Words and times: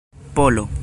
polo 0.35 0.67